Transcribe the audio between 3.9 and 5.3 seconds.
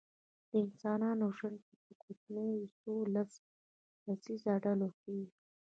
کسیزو ډلو کې و.